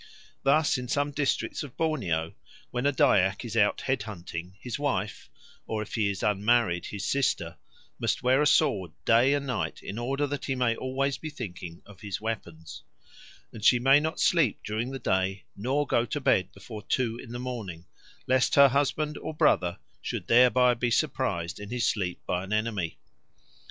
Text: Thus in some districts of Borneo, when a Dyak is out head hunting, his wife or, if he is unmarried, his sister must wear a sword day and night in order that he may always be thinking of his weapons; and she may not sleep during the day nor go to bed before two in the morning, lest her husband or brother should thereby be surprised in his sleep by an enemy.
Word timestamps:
Thus 0.41 0.79
in 0.79 0.87
some 0.87 1.11
districts 1.11 1.61
of 1.61 1.77
Borneo, 1.77 2.33
when 2.71 2.87
a 2.87 2.91
Dyak 2.91 3.45
is 3.45 3.55
out 3.55 3.81
head 3.81 4.01
hunting, 4.01 4.57
his 4.59 4.79
wife 4.79 5.29
or, 5.67 5.83
if 5.83 5.93
he 5.93 6.09
is 6.09 6.23
unmarried, 6.23 6.87
his 6.87 7.05
sister 7.05 7.59
must 7.99 8.23
wear 8.23 8.41
a 8.41 8.47
sword 8.47 8.93
day 9.05 9.35
and 9.35 9.45
night 9.45 9.83
in 9.83 9.99
order 9.99 10.25
that 10.25 10.45
he 10.45 10.55
may 10.55 10.75
always 10.75 11.19
be 11.19 11.29
thinking 11.29 11.83
of 11.85 12.01
his 12.01 12.19
weapons; 12.19 12.81
and 13.53 13.63
she 13.63 13.77
may 13.77 13.99
not 13.99 14.19
sleep 14.19 14.61
during 14.65 14.89
the 14.89 14.97
day 14.97 15.45
nor 15.55 15.85
go 15.85 16.03
to 16.07 16.19
bed 16.19 16.51
before 16.51 16.81
two 16.81 17.19
in 17.19 17.31
the 17.31 17.37
morning, 17.37 17.85
lest 18.25 18.55
her 18.55 18.69
husband 18.69 19.19
or 19.19 19.35
brother 19.35 19.77
should 20.01 20.25
thereby 20.25 20.73
be 20.73 20.89
surprised 20.89 21.59
in 21.59 21.69
his 21.69 21.85
sleep 21.87 22.19
by 22.25 22.43
an 22.43 22.51
enemy. 22.51 22.97